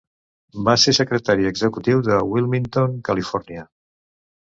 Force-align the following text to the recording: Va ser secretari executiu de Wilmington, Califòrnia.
Va 0.69 0.73
ser 0.83 0.93
secretari 0.99 1.45
executiu 1.51 2.03
de 2.09 2.19
Wilmington, 2.33 3.01
Califòrnia. 3.11 3.71